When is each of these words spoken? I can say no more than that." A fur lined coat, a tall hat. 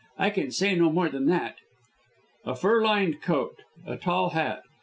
I 0.17 0.31
can 0.31 0.49
say 0.49 0.73
no 0.73 0.91
more 0.91 1.09
than 1.09 1.27
that." 1.27 1.57
A 2.43 2.55
fur 2.55 2.81
lined 2.83 3.21
coat, 3.21 3.59
a 3.85 3.97
tall 3.97 4.31
hat. 4.31 4.63